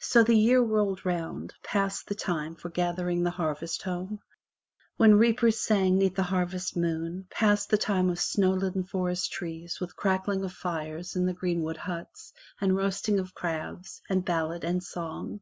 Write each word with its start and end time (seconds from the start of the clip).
So 0.00 0.22
the 0.22 0.36
year 0.36 0.60
rolled 0.60 1.06
round; 1.06 1.54
passed 1.62 2.06
the 2.08 2.14
time 2.14 2.54
for 2.54 2.68
gathering 2.68 3.22
the 3.22 3.30
harvest 3.30 3.80
home, 3.80 4.20
when 4.98 5.14
reapers 5.16 5.58
sang 5.58 5.96
'neath 5.96 6.16
the 6.16 6.22
harvest 6.24 6.76
moon, 6.76 7.26
passed 7.30 7.70
the 7.70 7.78
time 7.78 8.10
of 8.10 8.20
snow 8.20 8.50
laden 8.52 8.84
forest 8.84 9.32
trees 9.32 9.80
with 9.80 9.96
crackling 9.96 10.44
of 10.44 10.52
fires 10.52 11.16
in 11.16 11.24
the 11.24 11.32
greenwood 11.32 11.78
huts, 11.78 12.34
and 12.60 12.76
roasting 12.76 13.18
of 13.18 13.32
crabs, 13.32 14.02
and 14.10 14.22
ballad 14.26 14.64
and 14.64 14.82
song. 14.84 15.40